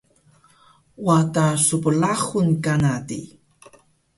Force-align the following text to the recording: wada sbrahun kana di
wada 1.05 1.47
sbrahun 1.65 2.47
kana 2.63 2.93
di 3.07 3.21